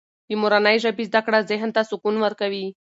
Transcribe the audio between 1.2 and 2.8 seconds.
کړه ذهن ته سکون ورکوي.